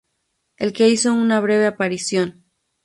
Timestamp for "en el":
0.57-0.73